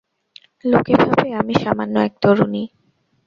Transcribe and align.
লোকে 0.65 0.93
ভাবে 1.01 1.27
আমি 1.39 1.53
সামান্য 1.63 1.95
এক 2.01 2.13
তরুণী। 2.21 2.63